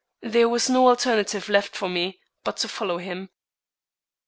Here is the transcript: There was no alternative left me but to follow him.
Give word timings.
There 0.23 0.49
was 0.49 0.67
no 0.67 0.87
alternative 0.89 1.47
left 1.47 1.79
me 1.79 2.19
but 2.43 2.57
to 2.57 2.67
follow 2.67 2.97
him. 2.97 3.29